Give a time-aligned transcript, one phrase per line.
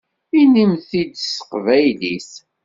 [0.39, 2.29] Inimt-t-id s teqbaylit!